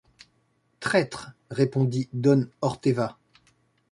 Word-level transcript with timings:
Traître! 0.79 1.29
répondit 1.51 2.09
don 2.11 2.47
Orteva 2.61 3.19